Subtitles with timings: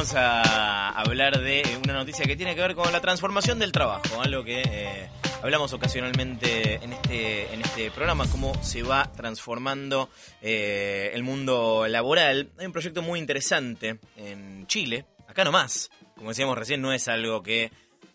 [0.00, 4.22] vamos a hablar de una noticia que tiene que ver con la transformación del trabajo,
[4.22, 5.10] algo que eh,
[5.42, 10.08] hablamos ocasionalmente en este, en este programa, cómo se va transformando
[10.40, 12.48] eh, el mundo laboral.
[12.58, 15.90] Hay un proyecto muy interesante en Chile, acá nomás.
[16.16, 17.70] Como decíamos recién, no es algo que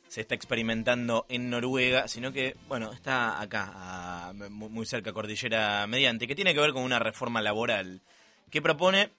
[0.08, 6.34] se está experimentando en Noruega, sino que, bueno, está acá, muy cerca Cordillera Mediante, que
[6.34, 8.02] tiene que ver con una reforma laboral
[8.50, 9.12] que propone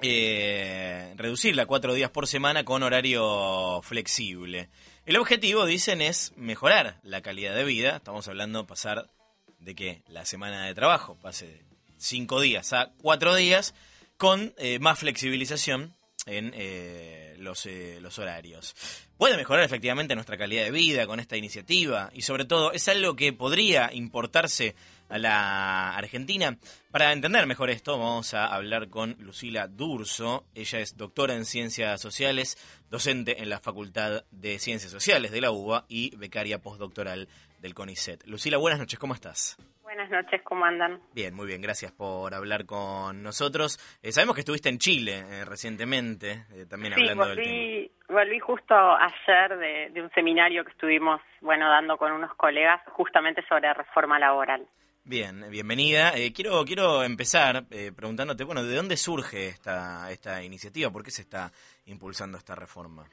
[0.00, 4.68] eh, reducirla cuatro días por semana con horario flexible.
[5.04, 7.96] El objetivo, dicen, es mejorar la calidad de vida.
[7.96, 9.10] Estamos hablando pasar
[9.58, 11.62] de que la semana de trabajo pase de
[11.98, 13.74] cinco días a cuatro días
[14.16, 15.94] con eh, más flexibilización
[16.26, 18.74] en eh, los, eh, los horarios.
[19.16, 23.16] Puede mejorar efectivamente nuestra calidad de vida con esta iniciativa y sobre todo es algo
[23.16, 24.74] que podría importarse
[25.08, 26.58] a la Argentina.
[26.90, 30.46] Para entender mejor esto vamos a hablar con Lucila Durso.
[30.54, 32.56] Ella es doctora en Ciencias Sociales,
[32.90, 37.28] docente en la Facultad de Ciencias Sociales de la UBA y becaria postdoctoral
[37.60, 38.26] del CONICET.
[38.26, 39.56] Lucila, buenas noches, ¿cómo estás?
[39.94, 41.00] Buenas noches, ¿cómo andan?
[41.12, 43.78] Bien, muy bien, gracias por hablar con nosotros.
[44.02, 48.20] Eh, sabemos que estuviste en Chile eh, recientemente, eh, también hablando volví, del tema.
[48.20, 53.44] volví justo ayer de, de un seminario que estuvimos, bueno, dando con unos colegas justamente
[53.46, 54.66] sobre reforma laboral.
[55.04, 56.12] Bien, bienvenida.
[56.16, 60.90] Eh, quiero quiero empezar eh, preguntándote, bueno, ¿de dónde surge esta esta iniciativa?
[60.90, 61.50] ¿Por qué se está
[61.84, 63.04] impulsando esta reforma?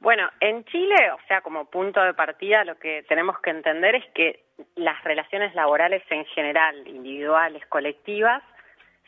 [0.00, 4.04] Bueno, en Chile, o sea, como punto de partida, lo que tenemos que entender es
[4.14, 8.42] que las relaciones laborales en general, individuales, colectivas,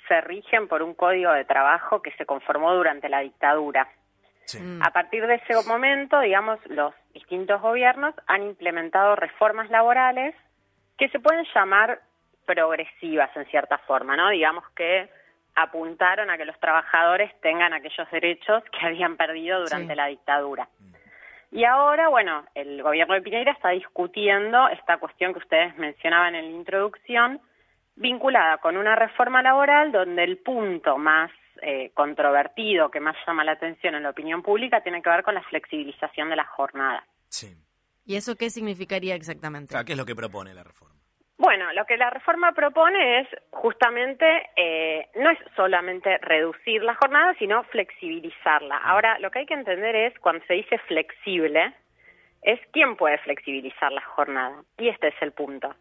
[0.06, 3.88] se rigen por un código de trabajo que se conformó durante la dictadura.
[4.44, 4.58] Sí.
[4.82, 10.34] A partir de ese momento, digamos, los distintos gobiernos han implementado reformas laborales
[10.96, 12.00] que se pueden llamar
[12.46, 14.30] progresivas en cierta forma, ¿no?
[14.30, 15.10] Digamos que
[15.54, 19.96] apuntaron a que los trabajadores tengan aquellos derechos que habían perdido durante sí.
[19.96, 20.68] la dictadura.
[21.50, 26.50] Y ahora, bueno, el gobierno de Pineira está discutiendo esta cuestión que ustedes mencionaban en
[26.50, 27.40] la introducción,
[27.96, 31.30] vinculada con una reforma laboral donde el punto más
[31.62, 35.34] eh, controvertido, que más llama la atención en la opinión pública, tiene que ver con
[35.34, 37.04] la flexibilización de la jornada.
[37.28, 37.56] Sí.
[38.04, 39.74] ¿Y eso qué significaría exactamente?
[39.84, 40.97] ¿Qué es lo que propone la reforma?
[41.48, 47.34] Bueno, lo que la reforma propone es justamente, eh, no es solamente reducir la jornada,
[47.38, 48.76] sino flexibilizarla.
[48.76, 51.72] Ahora, lo que hay que entender es, cuando se dice flexible,
[52.42, 54.62] es quién puede flexibilizar la jornada.
[54.76, 55.74] Y este es el punto.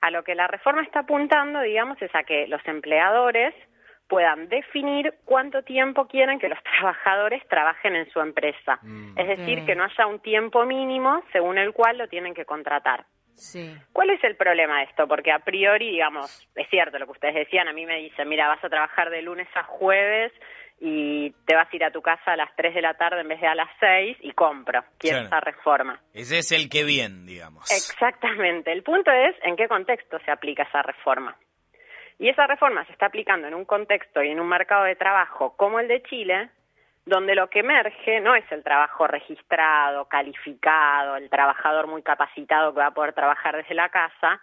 [0.00, 3.54] A lo que la reforma está apuntando, digamos, es a que los empleadores
[4.08, 8.78] puedan definir cuánto tiempo quieren que los trabajadores trabajen en su empresa.
[8.80, 9.18] Mm.
[9.18, 13.04] Es decir, que no haya un tiempo mínimo según el cual lo tienen que contratar.
[13.40, 13.74] Sí.
[13.92, 15.08] ¿Cuál es el problema de esto?
[15.08, 18.48] Porque a priori, digamos, es cierto lo que ustedes decían, a mí me dicen, mira,
[18.48, 20.32] vas a trabajar de lunes a jueves
[20.80, 23.28] y te vas a ir a tu casa a las 3 de la tarde en
[23.28, 25.26] vez de a las 6 y compro, quiero claro.
[25.26, 26.00] esa reforma.
[26.14, 27.70] Ese es el que bien, digamos.
[27.70, 28.72] Exactamente.
[28.72, 31.36] El punto es en qué contexto se aplica esa reforma.
[32.18, 35.54] Y esa reforma se está aplicando en un contexto y en un mercado de trabajo
[35.56, 36.50] como el de Chile,
[37.06, 42.80] donde lo que emerge no es el trabajo registrado, calificado, el trabajador muy capacitado que
[42.80, 44.40] va a poder trabajar desde la casa,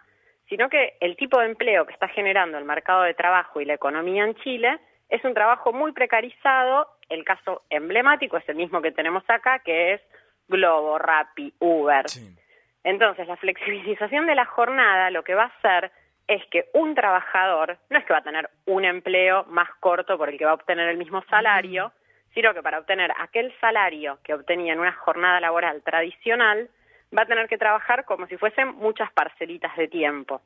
[0.48, 3.74] sino que el tipo de empleo que está generando el mercado de trabajo y la
[3.74, 6.88] economía en Chile es un trabajo muy precarizado.
[7.08, 10.00] El caso emblemático es el mismo que tenemos acá, que es
[10.48, 12.08] Globo, Rappi, Uber.
[12.08, 12.36] Sí.
[12.84, 15.92] Entonces, la flexibilización de la jornada lo que va a hacer
[16.26, 20.28] es que un trabajador no es que va a tener un empleo más corto por
[20.28, 21.92] el que va a obtener el mismo salario,
[22.34, 26.68] sino que para obtener aquel salario que obtenía en una jornada laboral tradicional,
[27.16, 30.42] va a tener que trabajar como si fuesen muchas parcelitas de tiempo.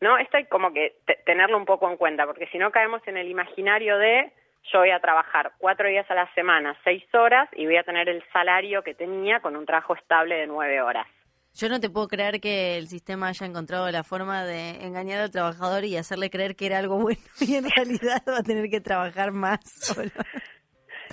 [0.00, 0.18] ¿No?
[0.18, 3.28] Esto hay como que tenerlo un poco en cuenta, porque si no caemos en el
[3.28, 4.32] imaginario de
[4.72, 8.08] yo voy a trabajar cuatro días a la semana, seis horas, y voy a tener
[8.08, 11.06] el salario que tenía con un trabajo estable de nueve horas.
[11.54, 15.30] Yo no te puedo creer que el sistema haya encontrado la forma de engañar al
[15.30, 18.80] trabajador y hacerle creer que era algo bueno y en realidad va a tener que
[18.80, 19.60] trabajar más.
[19.64, 20.10] Solo.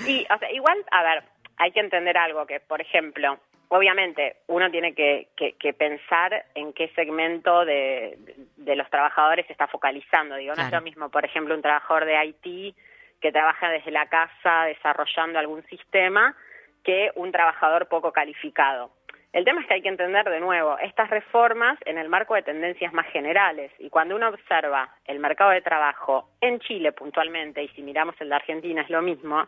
[0.08, 1.24] Y, o sea, igual, a ver,
[1.58, 6.74] hay que entender algo que, por ejemplo, obviamente uno tiene que, que, que pensar en
[6.74, 10.36] qué segmento de, de, de, los trabajadores se está focalizando.
[10.36, 10.70] Digo, claro.
[10.70, 12.76] no es lo mismo, por ejemplo, un trabajador de IT
[13.22, 16.36] que trabaja desde la casa desarrollando algún sistema
[16.84, 18.92] que un trabajador poco calificado.
[19.32, 22.42] El tema es que hay que entender de nuevo estas reformas en el marco de
[22.42, 27.68] tendencias más generales y cuando uno observa el mercado de trabajo en Chile puntualmente y
[27.70, 29.48] si miramos el de Argentina es lo mismo,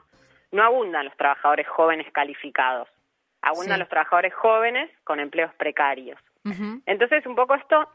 [0.52, 2.88] no abundan los trabajadores jóvenes calificados,
[3.42, 3.80] abundan sí.
[3.80, 6.20] los trabajadores jóvenes con empleos precarios.
[6.44, 6.82] Uh -huh.
[6.86, 7.88] Entonces, un poco esto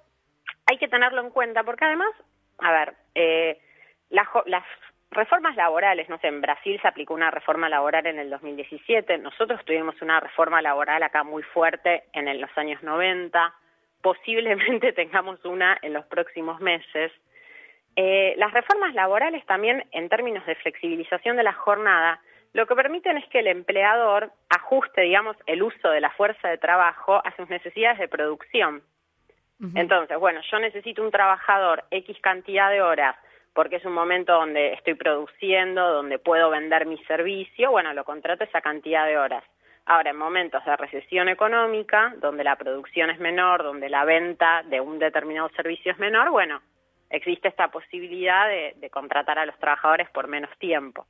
[0.67, 2.13] hay que tenerlo en cuenta porque además,
[2.59, 3.61] a ver, eh,
[4.11, 4.65] la, la
[5.11, 9.65] reformas laborales, no sé, en Brasil se aplicó una reforma laboral en el 2017, nosotros
[9.65, 13.55] tuvimos una reforma laboral acá muy fuerte en los años 90,
[14.03, 17.13] posiblemente tengamos una en los próximos meses.
[17.97, 22.21] Eh, las reformas laborales también, en términos de flexibilización de la jornada,
[22.57, 26.57] lo que permiten es que el empleador ajuste, digamos, el uso de la fuerza de
[26.57, 28.83] trabajo a sus necesidades de producción.
[29.75, 33.17] Entonces, bueno, yo necesito un trabajador X cantidad de horas
[33.55, 38.45] porque es un momento donde estoy produciendo, donde puedo vender mi servicio, bueno, lo contrato
[38.45, 39.45] esa cantidad de horas.
[39.87, 44.81] Ahora, en momentos de recesión económica, donde la producción es menor, donde la venta de
[44.81, 46.61] un determinado servicio es menor, bueno,
[47.09, 51.07] existe esta posibilidad de, contratar a los trabajadores por menos tiempo.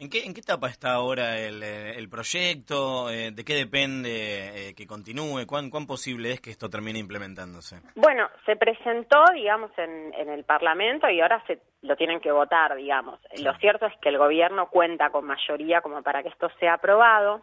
[0.00, 3.10] ¿En qué, ¿En qué etapa está ahora el, eh, proyecto?
[3.10, 5.44] Eh, ¿De qué depende eh, que continúe?
[5.46, 7.80] ¿Cuán, ¿Cuán posible es que esto termine implementándose?
[7.96, 12.76] Bueno, se presentó, digamos, en, en el Parlamento y ahora se lo tienen que votar,
[12.76, 13.18] digamos.
[13.42, 17.42] Lo cierto es que el gobierno cuenta con mayoría como para que esto sea aprobado.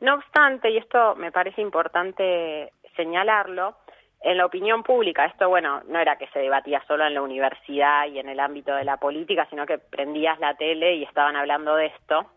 [0.00, 3.76] No obstante, y esto me parece importante señalarlo,
[4.24, 8.06] en la opinión pública, esto, bueno, no era que se debatía solo en la universidad
[8.06, 11.76] y en el ámbito de la política, sino que prendías la tele y estaban hablando
[11.76, 12.30] de esto.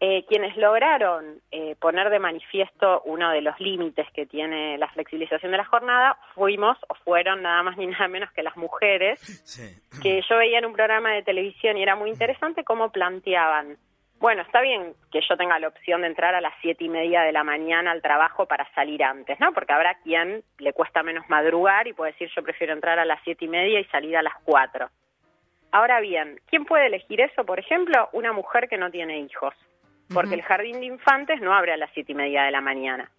[0.00, 5.52] Eh, quienes lograron eh, poner de manifiesto uno de los límites que tiene la flexibilización
[5.52, 9.20] de la jornada fuimos o fueron nada más ni nada menos que las mujeres,
[10.02, 13.76] que yo veía en un programa de televisión y era muy interesante cómo planteaban
[14.22, 17.22] bueno, está bien que yo tenga la opción de entrar a las siete y media
[17.22, 19.52] de la mañana al trabajo para salir antes, ¿no?
[19.52, 23.18] Porque habrá quien le cuesta menos madrugar y puede decir yo prefiero entrar a las
[23.24, 24.88] siete y media y salir a las cuatro.
[25.72, 27.44] Ahora bien, ¿quién puede elegir eso?
[27.44, 29.54] Por ejemplo, una mujer que no tiene hijos,
[30.14, 33.10] porque el jardín de infantes no abre a las siete y media de la mañana.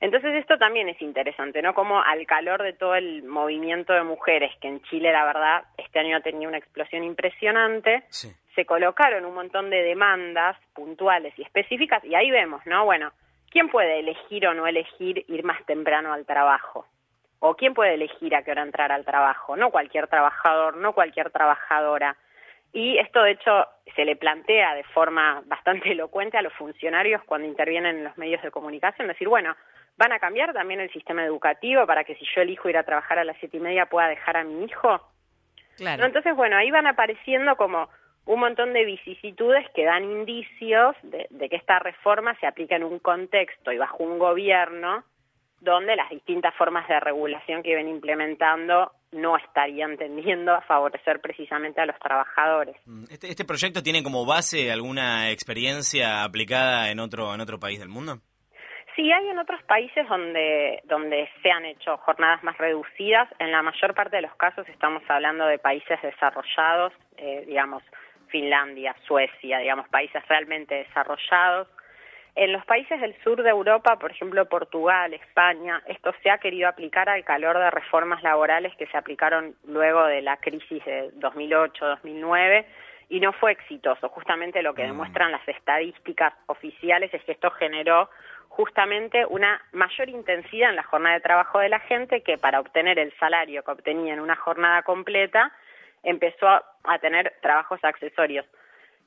[0.00, 1.72] Entonces esto también es interesante, ¿no?
[1.72, 5.98] Como al calor de todo el movimiento de mujeres, que en Chile la verdad este
[5.98, 12.04] año ha tenido una explosión impresionante, se colocaron un montón de demandas puntuales y específicas
[12.04, 12.84] y ahí vemos, ¿no?
[12.84, 13.12] Bueno,
[13.50, 16.86] ¿quién puede elegir o no elegir ir más temprano al trabajo?
[17.38, 19.56] ¿O quién puede elegir a qué hora entrar al trabajo?
[19.56, 22.16] No cualquier trabajador, no cualquier trabajadora.
[22.72, 27.46] Y esto, de hecho, se le plantea de forma bastante elocuente a los funcionarios cuando
[27.48, 29.54] intervienen en los medios de comunicación, decir, bueno,
[29.96, 33.18] ¿Van a cambiar también el sistema educativo para que si yo elijo ir a trabajar
[33.18, 35.00] a las siete y media pueda dejar a mi hijo?
[35.76, 36.04] Claro.
[36.04, 37.88] Entonces, bueno, ahí van apareciendo como
[38.26, 42.98] un montón de vicisitudes que dan indicios de, que esta reforma se aplica en un
[42.98, 45.04] contexto y bajo un gobierno
[45.60, 51.80] donde las distintas formas de regulación que ven implementando no estarían tendiendo a favorecer precisamente
[51.80, 52.76] a los trabajadores.
[52.84, 57.78] Mm, ¿Este, este proyecto tiene como base alguna experiencia aplicada en otro, en otro país
[57.78, 58.20] del mundo?
[58.96, 63.28] Sí, hay en otros países donde, donde se han hecho jornadas más reducidas.
[63.38, 67.82] En la mayor parte de los casos estamos hablando de países desarrollados, eh, digamos,
[68.28, 71.68] Finlandia, Suecia, digamos, países realmente desarrollados.
[72.36, 76.68] En los países del sur de Europa, por ejemplo, Portugal, España, esto se ha querido
[76.68, 82.64] aplicar al calor de reformas laborales que se aplicaron luego de la crisis de 2008-2009
[83.10, 84.08] y no fue exitoso.
[84.08, 84.88] Justamente lo que mm.
[84.88, 88.08] demuestran las estadísticas oficiales es que esto generó
[88.56, 92.98] justamente una mayor intensidad en la jornada de trabajo de la gente que para obtener
[92.98, 95.52] el salario que obtenía en una jornada completa
[96.02, 98.46] empezó a, tener trabajos accesorios.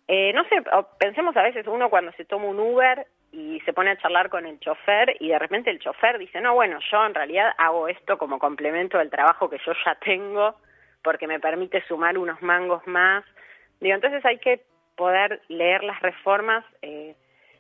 [0.08, 0.62] Eh, no sé,
[1.00, 4.46] pensemos a veces uno cuando se toma un Uber y se pone a charlar con
[4.46, 8.20] el chofer y de repente el chofer dice, no, bueno, yo en realidad hago esto
[8.20, 10.56] como complemento del trabajo que yo ya tengo
[11.04, 13.24] porque me permite sumar unos mangos más.
[13.80, 14.62] Digo, entonces hay que
[14.96, 17.16] poder leer las reformas eh,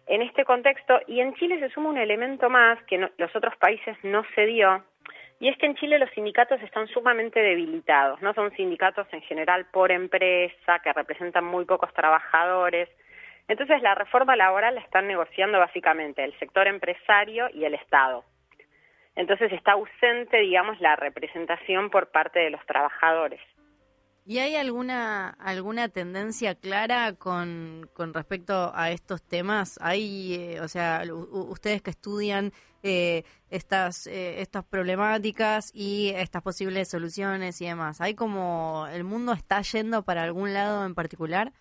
[0.10, 3.96] en este contexto, y en Chile se suma un elemento más que los otros países
[4.04, 4.84] no se dio,
[5.40, 9.68] y es que en Chile los sindicatos están sumamente debilitados, no son sindicatos en general
[9.72, 12.90] por empresa, que representan muy pocos trabajadores.
[13.48, 18.26] Entonces la reforma laboral la están negociando básicamente el sector empresario y el Estado.
[19.16, 23.40] Entonces está ausente, digamos, la representación por parte de los trabajadores.
[24.26, 29.80] ¿Y hay alguna alguna tendencia clara con, con respecto a estos temas?
[29.82, 32.52] Hay, eh, o sea, ustedes que estudian
[32.84, 39.34] eh, estas eh, estas problemáticas y estas posibles soluciones y demás, ¿hay como el mundo
[39.34, 41.52] está yendo para algún lado en particular?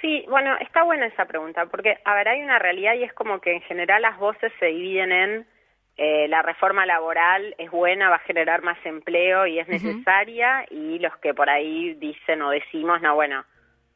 [0.00, 3.40] Sí, bueno, está buena esa pregunta, porque, a ver, hay una realidad y es como
[3.40, 5.46] que en general las voces se dividen en
[5.96, 10.98] eh, la reforma laboral es buena, va a generar más empleo y es necesaria, y
[10.98, 13.44] los que por ahí dicen o decimos, no, bueno,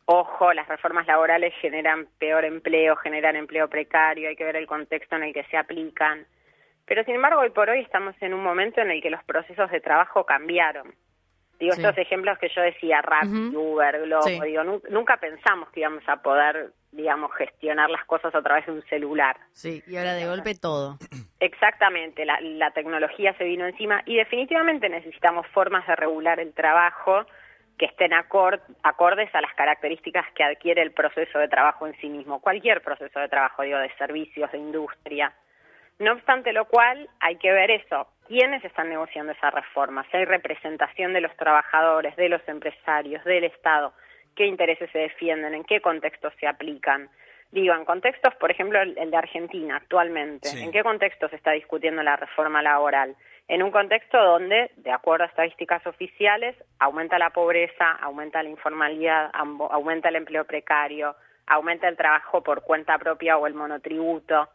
[0.05, 5.17] ojo, las reformas laborales generan peor empleo, generan empleo precario, hay que ver el contexto
[5.17, 6.27] en el que se aplican.
[6.85, 9.71] Pero sin embargo, hoy por hoy estamos en un momento en el que los procesos
[9.71, 10.95] de trabajo cambiaron.
[11.59, 16.17] Digo, estos ejemplos que yo decía, Rappi, Uber, Globo, digo, nunca pensamos que íbamos a
[16.17, 19.37] poder, digamos, gestionar las cosas a través de un celular.
[19.53, 20.99] Sí, y ahora de golpe todo.
[21.41, 27.25] Exactamente, la, la tecnología se vino encima y definitivamente necesitamos formas de regular el trabajo
[27.79, 32.41] que estén acordes a las características que adquiere el proceso de trabajo en sí mismo,
[32.41, 35.35] cualquier proceso de trabajo, digo, de servicios, de industria.
[35.99, 40.25] No obstante lo cual, hay que ver eso, quiénes están negociando esa reforma, si hay
[40.25, 43.93] representación de los trabajadores, de los empresarios, del Estado,
[44.35, 47.09] qué intereses se defienden, en qué contextos se aplican.
[47.51, 52.03] Digo, en contextos, por ejemplo, el, de Argentina actualmente, ¿en qué contexto se está discutiendo
[52.03, 53.17] la reforma laboral?
[53.49, 59.31] En un contexto donde, de acuerdo a estadísticas oficiales, aumenta la pobreza, aumenta la informalidad,
[59.33, 61.15] aumenta el empleo precario,
[61.47, 64.49] aumenta el trabajo por cuenta propia o el monotributo.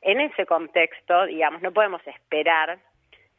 [0.00, 2.78] En ese contexto, digamos, no podemos esperar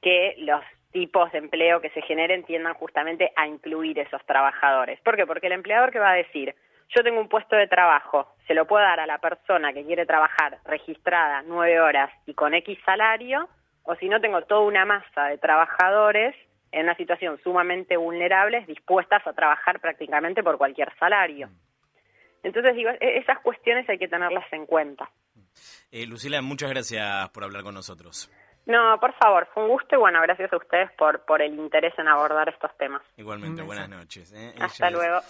[0.02, 5.00] que los tipos de empleo que se generen tiendan justamente a incluir esos trabajadores.
[5.02, 5.26] ¿Por qué?
[5.26, 6.56] Porque el empleador que va a decir,
[6.96, 10.06] yo tengo un puesto de trabajo, se lo puedo dar a la persona que quiere
[10.06, 13.50] trabajar registrada nueve horas y con X salario,
[13.84, 16.36] o si no tengo toda una masa de trabajadores
[16.72, 21.50] en una situación sumamente vulnerables dispuestas a trabajar prácticamente por cualquier salario.
[22.44, 25.10] Entonces digo, e-, esas cuestiones hay que tenerlas en cuenta.
[25.92, 28.32] Eh, Lucila, muchas gracias por hablar con nosotros.
[28.68, 31.98] No, por favor, fue un gusto y bueno, gracias a ustedes por, por el interés
[31.98, 33.02] en abordar estos temas.
[33.16, 34.34] Igualmente, buenas noches.
[34.34, 34.54] ¿eh?
[34.60, 35.22] Hasta luego.